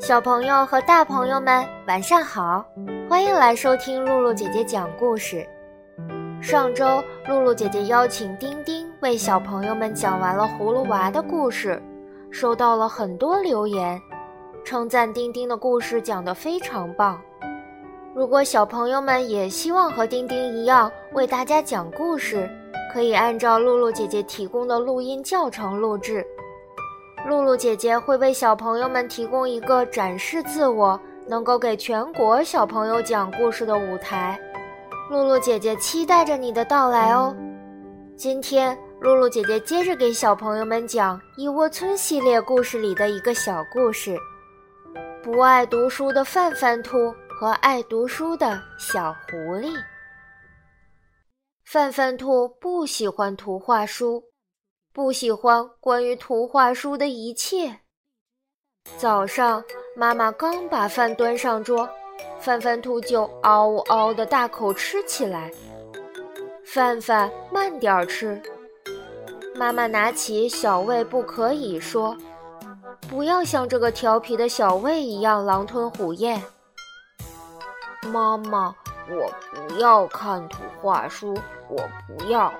[0.00, 2.66] 小朋友和大朋友们，晚上好！
[3.08, 5.46] 欢迎来收听露露姐姐讲故事。
[6.42, 11.80] 上周，露露姐姐邀请丁丁为小朋友们讲完了葫芦娃的故事，
[12.32, 14.00] 收到了很多留言，
[14.64, 17.20] 称赞丁丁的故事讲得非常棒。
[18.14, 22.48] 如果小朋友们也希望和丁丁一样为大家讲故事，
[22.92, 26.24] 可以按照露露姐姐提供的录音教程录制。
[27.26, 34.38] 露露姐姐会为小朋友们提供一个展示自我、能够给全国小朋友讲故事的舞台。
[35.10, 37.34] 露露姐姐期待着你的到来哦！
[38.16, 44.16] 今天，露露姐姐接着给小朋友们讲《一窝村》系列故事里的一个小故事：
[45.24, 49.74] 不爱读书的范范兔和爱读书的小狐狸。
[51.64, 54.22] 范范兔不喜欢图画书。
[54.92, 57.74] 不喜欢关于图画书的一切。
[58.98, 59.64] 早上，
[59.96, 61.88] 妈妈刚把饭端上桌，
[62.38, 65.50] 范范兔就嗷嗷的大口吃起来。
[66.66, 68.38] 范范，慢点吃。
[69.54, 72.14] 妈妈拿起小胃不可以说
[73.08, 76.42] ：“不要像这个调皮的小胃一样狼吞虎咽。”
[78.12, 78.74] 妈妈，
[79.08, 81.34] 我不要看图画书，
[81.68, 82.52] 我不要。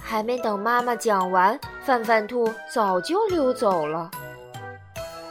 [0.00, 4.10] 还没等妈妈讲完，范范兔早就溜走了。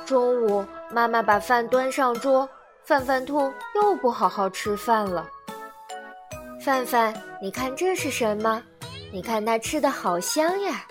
[0.06, 2.50] 中午，妈妈把饭端上桌，
[2.84, 5.26] 范范兔又不好好吃饭了。
[6.60, 8.62] 范范，你看这是什么？
[9.12, 10.84] 你看它吃的好香呀！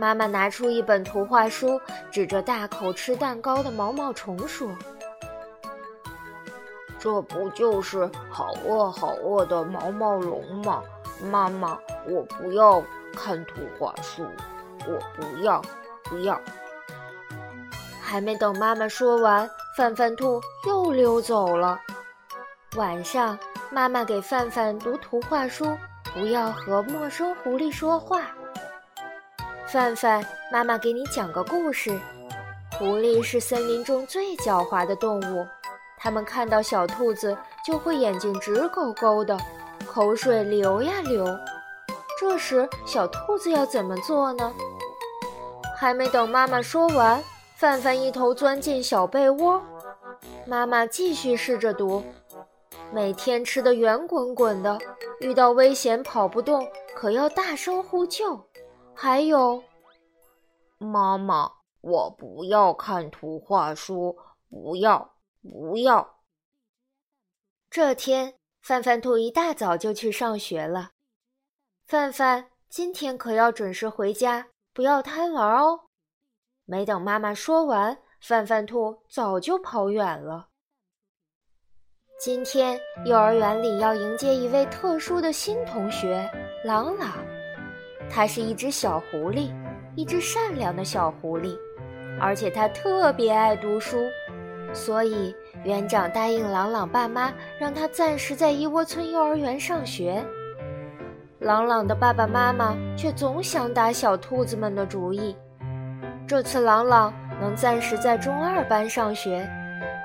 [0.00, 1.78] 妈妈拿出一本图画书，
[2.10, 4.66] 指着大口吃蛋糕的毛毛虫说
[6.98, 10.82] ：“这不就是好饿好饿的毛毛龙吗？”
[11.30, 11.78] 妈妈，
[12.08, 14.26] 我不要看图画书，
[14.86, 15.60] 我不要，
[16.04, 16.40] 不要。
[18.00, 21.78] 还没等妈妈说完，范范兔又溜走了。
[22.76, 23.38] 晚上，
[23.70, 25.76] 妈妈给范范读图画书，
[26.14, 28.22] 不要和陌生狐狸说话。
[29.72, 31.96] 范范，妈妈给你讲个故事。
[32.76, 35.46] 狐狸是森林中最狡猾的动物，
[35.96, 39.38] 它们看到小兔子就会眼睛直勾勾的。
[39.86, 41.24] 口水流呀流，
[42.18, 44.52] 这时小兔子要怎么做呢？
[45.76, 47.22] 还没等妈妈说完，
[47.54, 49.62] 范范一头钻进小被窝。
[50.46, 52.02] 妈妈继续试着读：
[52.92, 54.76] 每天吃的圆滚滚的，
[55.20, 58.49] 遇到危险跑不动，可要大声呼救。
[59.02, 59.64] 还有，
[60.76, 61.50] 妈妈，
[61.80, 64.14] 我不要看图画书，
[64.50, 66.18] 不要，不要。
[67.70, 68.34] 这天。
[68.60, 70.90] 范范兔一大早就去上学了。
[71.86, 75.86] 范范，今天可要准时回家，不要贪玩哦。
[76.66, 80.48] 没等妈妈说完，范范兔早就跑远了。
[82.20, 86.30] 今天幼儿园里要迎接一位特殊的新同学——
[86.62, 87.39] 朗朗。
[88.10, 89.50] 他是一只小狐狸，
[89.94, 91.56] 一只善良的小狐狸，
[92.20, 93.96] 而且他特别爱读书。
[94.72, 95.34] 所以，
[95.64, 100.24] 园长答应朗朗爸妈，让他暂时在一窝村幼儿园上学。
[101.38, 105.34] 朗朗的爸爸妈妈却总想打小兔子们的主意。
[106.26, 109.48] 这次朗朗能暂时在中二班上学，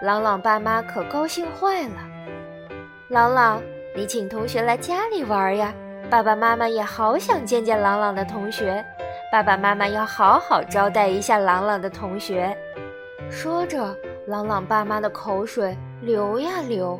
[0.02, 1.96] 朗朗爸妈可高兴坏了。
[3.10, 3.62] 朗朗，
[3.96, 5.74] 你请同学来家里玩呀！
[6.10, 8.86] 爸爸妈妈也好想见见朗朗的同学，
[9.32, 12.56] 爸爸妈妈要好好招待一下朗朗的同学。
[13.30, 13.96] 说着。
[14.28, 17.00] 朗朗爸妈的口水流呀流。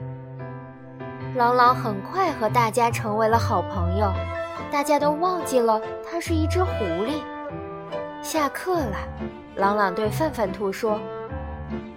[1.36, 4.14] 朗朗很快和大家成为了好朋友，
[4.72, 7.24] 大家都忘记了他是一只狐狸。
[8.22, 8.96] 下课了，
[9.56, 11.00] 朗朗对范范兔说：“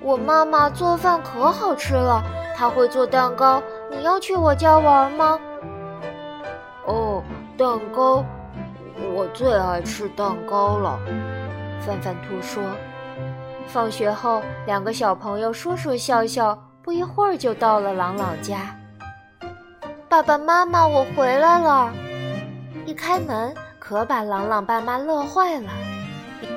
[0.01, 2.23] 我妈妈做饭可好吃了，
[2.57, 5.39] 她会做蛋糕，你要去我家玩吗？”“，
[7.59, 8.25] 蛋糕，
[9.13, 10.97] 我最爱吃蛋糕了。”
[11.85, 12.63] 范范兔说。
[13.67, 18.79] 放学后，两个小朋友说说笑笑，不一会儿就到了朗朗家。
[20.09, 21.93] 爸爸妈妈，我回来了！
[22.87, 25.69] 一开门，可把朗朗爸妈乐坏了；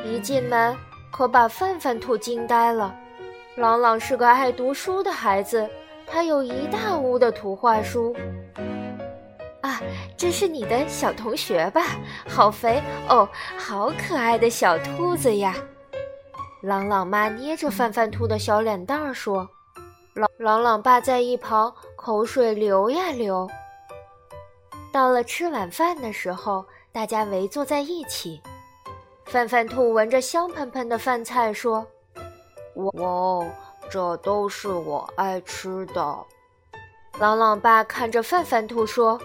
[0.06, 0.77] 一进门，
[1.12, 2.94] 可把范范兔惊呆了。
[3.56, 5.68] 朗朗是个爱读书的孩子，
[6.06, 8.15] 他有一大屋的图画书。
[9.62, 9.80] 啊，
[10.18, 11.81] 这是你的小同学吧？
[12.28, 13.28] 好肥哦，
[13.58, 15.56] 好可爱的小兔子呀！
[16.62, 19.50] 朗朗妈捏着范范兔的小脸蛋儿说
[20.13, 23.50] ：“朗朗朗爸在一旁口水流呀流。”
[24.92, 28.42] 到了吃晚饭的时候，大家围坐在一起。
[29.25, 31.88] 范范兔闻着香喷喷的饭菜说
[32.75, 33.46] ：“哇，
[33.90, 36.18] 这都是我爱吃的。”
[37.19, 39.19] 朗朗爸看着范范兔说：“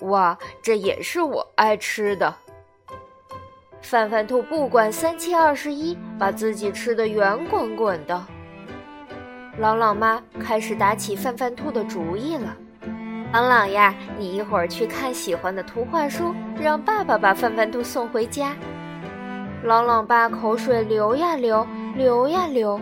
[0.00, 2.34] 哇，这也是我爱吃的。”
[3.80, 8.26] 范范兔不管三七二十一，把自己吃的圆滚滚的。
[9.58, 12.56] 朗朗妈开始打起范范兔的主意了
[13.32, 18.54] ：“朗朗呀，你一会儿去看喜欢的图画书，让爸爸把范范兔送回家。”
[19.64, 21.66] 朗朗爸口水流呀流，
[21.96, 22.80] 流呀流，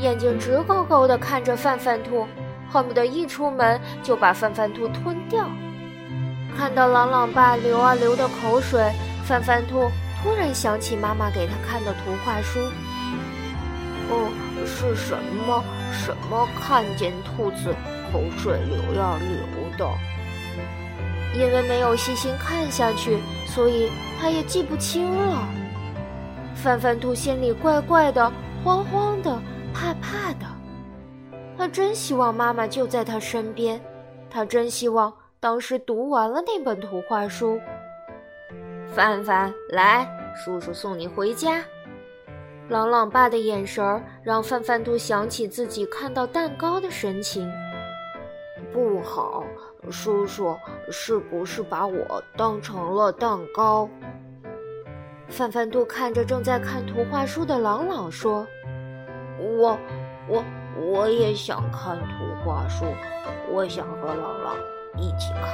[0.00, 2.26] 眼睛直勾勾地看着范范兔，
[2.70, 5.46] 恨不得一出门就把范范兔吞掉。
[6.68, 8.92] 看到朗朗爸流啊流的口水，
[9.24, 9.90] 范范兔
[10.22, 12.60] 突然想起妈妈给他看的图画书。
[14.10, 14.30] 哦，
[14.66, 15.16] 是什
[15.46, 17.74] 么什么看见兔子
[18.12, 19.90] 口水流呀流的？
[21.34, 23.90] 因为没有细心看下去，所以
[24.20, 25.48] 他也记不清了。
[26.54, 28.30] 范范兔心里怪怪的，
[28.62, 29.40] 慌慌的，
[29.72, 30.44] 怕怕的。
[31.56, 33.80] 他真希望妈妈就在他身边，
[34.28, 37.60] 他真希望当时读完了那本图画书。
[38.88, 41.62] 范范，来，叔叔送你回家。
[42.68, 47.48] 朗朗爸的眼神儿让范范兔想起自己看到蛋糕的神情。
[48.72, 49.44] 不好，
[49.90, 50.56] 叔叔
[50.90, 53.88] 是不是把我当成了蛋糕？
[55.28, 58.44] 范范兔看着正在看图画书的朗朗说
[59.38, 59.78] ：“我，
[60.26, 60.44] 我，
[60.80, 62.84] 我也想看图画书，
[63.52, 64.56] 我想和朗朗
[65.00, 65.48] 一起看。”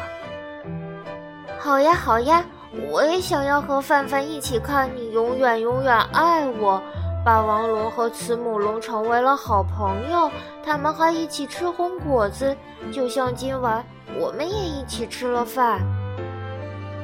[1.58, 2.44] 好呀，好呀，
[2.91, 4.91] 我也想要和范范一起看。
[4.94, 6.82] 你永远永远爱我。
[7.25, 10.31] 霸王龙和慈母龙成为了好朋友，
[10.62, 12.55] 他们还一起吃红果子，
[12.93, 13.82] 就像今晚
[14.19, 15.81] 我们也一起吃了饭。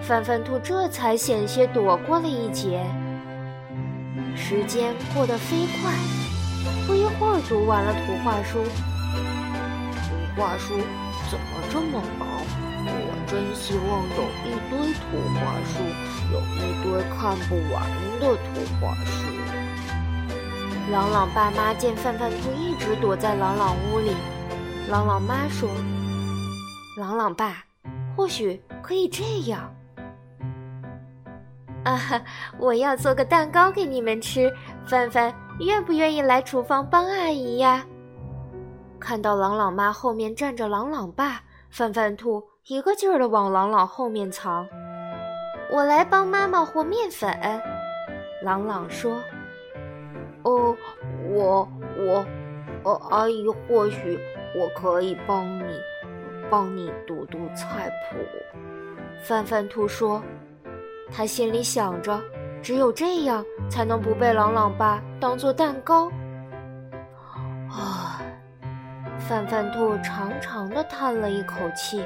[0.02, 2.84] 范范兔这才险些躲过了一劫。
[4.36, 5.90] 时间过得飞快，
[6.86, 8.58] 不一会儿读完了图画书。
[9.94, 10.74] 图画书
[11.30, 12.26] 怎么这么忙？
[12.84, 15.00] 我真希望有一堆图
[15.38, 15.78] 画书，
[16.32, 17.86] 有一堆看不完
[18.18, 18.48] 的图
[18.80, 19.30] 画书。
[20.90, 24.10] 朗朗爸妈见范范兔一直躲在朗朗屋里，
[24.88, 25.70] 朗朗妈说
[26.98, 27.64] ：“朗朗爸，
[28.16, 29.72] 或许可以这样。”
[31.84, 32.20] 啊哈！
[32.58, 34.52] 我要做个蛋糕给你们吃，
[34.84, 37.86] 范范愿不愿意来厨房帮阿姨呀？
[39.00, 44.68] 看到朗朗妈后面站着朗朗爸，范范兔一个劲儿的往朗朗后面藏。
[45.72, 47.28] 我来帮妈妈和面粉。
[48.42, 49.16] 朗朗说
[50.44, 50.76] ：“哦，
[51.28, 51.66] 我
[51.96, 52.24] 我，
[52.84, 54.18] 呃，阿姨，或许
[54.54, 55.64] 我可以帮你，
[56.50, 58.18] 帮你读读菜谱。”
[59.24, 60.22] 范范兔说。
[61.12, 62.22] 他心里想着，
[62.62, 66.08] 只有这样才能不被朗朗爸当做蛋糕。
[67.68, 67.99] 啊！
[69.30, 72.02] 范范兔长长的叹了一口气。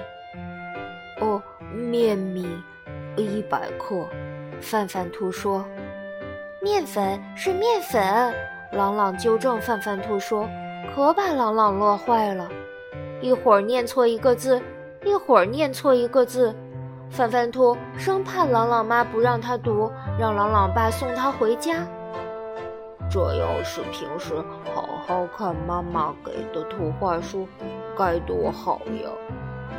[1.23, 1.43] 哦，
[1.73, 2.47] 面米
[3.17, 4.07] 一百克。
[4.61, 5.65] 范范兔说
[6.61, 8.35] ：“面粉是面粉。”
[8.73, 10.47] 朗朗纠正范范兔说，
[10.95, 12.47] 可把朗朗乐坏了。
[13.23, 14.61] 一会儿念错一个字，
[15.03, 16.55] 一会儿念错一个字。
[17.09, 19.91] 范范兔生怕朗朗妈不让他读，
[20.21, 21.87] 让朗朗爸送他回家。
[23.15, 24.35] 这要是平时
[24.75, 27.47] 好好看妈妈给的图画书，
[27.97, 29.09] 该多好呀！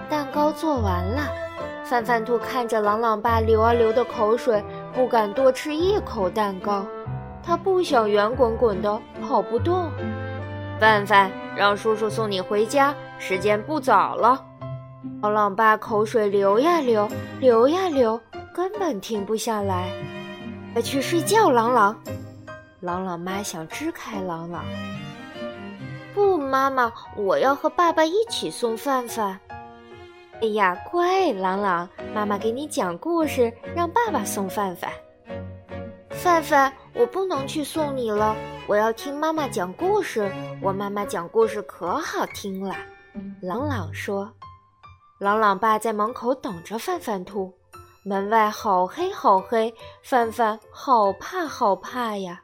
[0.10, 1.20] 蛋糕做完了，
[1.84, 4.64] 范范兔看着朗朗爸流啊流的口水，
[4.94, 6.86] 不敢多吃一口蛋糕。
[7.44, 9.92] 他不想圆滚滚的跑不动。
[10.80, 14.42] 范范，让叔叔送你回家，时间不早了。
[15.22, 17.06] 朗朗爸口水流呀流，
[17.42, 18.18] 流呀流，
[18.54, 19.90] 根本停不下来。
[20.72, 21.94] 快去睡觉，朗朗。
[22.86, 24.64] 朗朗妈想支开朗朗。
[26.14, 29.40] 不，妈妈，我要和爸爸一起送范范。
[30.40, 34.92] 哎呀，乖，朗朗，妈妈给你讲故事，让爸爸送范范。
[36.12, 38.36] 范范，我不能去送你了，
[38.68, 40.32] 我要听妈妈讲故事。
[40.62, 42.76] 我妈妈讲故事可好听了。
[43.42, 44.32] 朗朗说。
[45.18, 47.52] 朗朗爸在门口等着范范兔，
[48.04, 49.74] 门外好黑好黑，
[50.04, 52.44] 范范好怕好怕呀！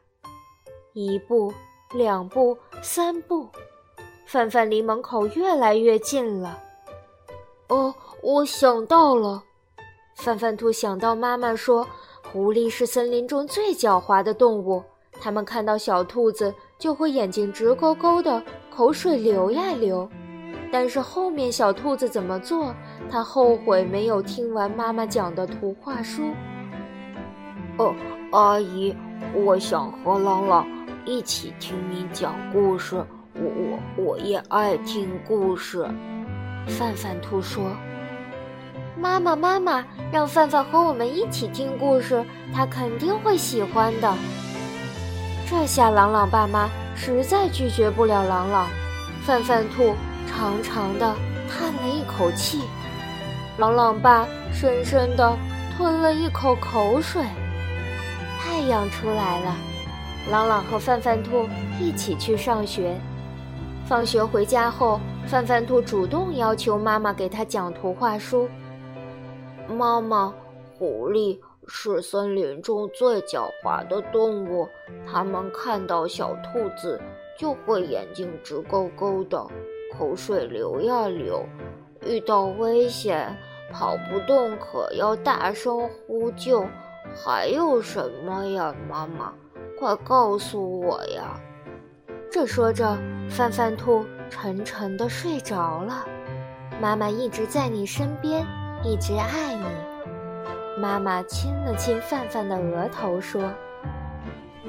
[0.94, 1.54] 一步，
[1.94, 3.48] 两步，三步，
[4.26, 6.60] 范范离门口越来越近了。
[7.70, 9.42] 哦，我想到了，
[10.16, 11.88] 范范兔想到妈妈说，
[12.32, 14.84] 狐狸是森林中最狡猾的动物，
[15.22, 20.10] 它们看到小兔子就会眼睛直勾勾的，口水流呀流。
[20.74, 22.74] 但是后面小兔子怎么做，
[23.10, 26.24] 他后悔没有听完妈妈讲的图画书。
[27.78, 27.94] 哦，
[28.32, 28.96] 阿姨，
[29.34, 30.66] 我想和朗朗
[31.06, 32.96] 一起听你讲故事。
[33.34, 33.42] 我
[33.96, 35.84] 我我也爱听故事。
[36.68, 37.64] 范范兔说
[38.96, 44.14] ：“妈妈妈妈，让范范和我们一起听故事，他肯定会喜欢的。”
[45.50, 48.68] 这下朗朗爸妈实在拒绝不了朗朗。
[49.24, 49.96] 范范兔
[50.28, 51.16] 长长的
[51.50, 52.62] 叹了一口气，
[53.58, 55.38] 朗朗爸深深的
[55.76, 57.24] 吞了一口口水。
[58.40, 59.56] 太阳出来了，
[60.30, 61.48] 朗朗和范范兔
[61.80, 62.96] 一起去上学。
[63.86, 68.48] 放学回家后，范范兔主动要求妈妈给他讲图画书。
[69.68, 70.34] 妈妈，
[70.78, 74.68] 狐狸是森林中最狡猾的动物，
[75.12, 77.02] 它们看到小兔子
[77.38, 79.46] 就会眼睛直勾勾的，
[79.98, 81.44] 口水流呀流。
[82.06, 83.36] 遇到危险，
[83.72, 86.66] 跑不动可要大声呼救。
[87.14, 89.34] 还有什么呀，妈妈，
[89.82, 91.42] 快告诉我呀！
[92.32, 92.96] 这说着，
[93.28, 96.06] 范范兔沉沉的睡着了。
[96.80, 98.46] 妈妈一直在你身边，
[98.84, 99.66] 一直爱你。
[100.80, 103.42] 妈妈亲了亲范范的额头，说：“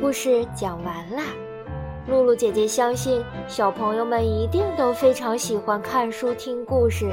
[0.00, 1.24] 故事讲完啦。”
[2.08, 7.04] 露露姐姐相信小朋友们一定都非常喜欢看书听故事，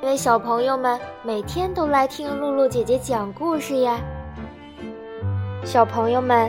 [0.00, 3.98] 因为小朋友们每天都来听露露姐姐讲故事呀。
[5.64, 6.48] 小朋友们，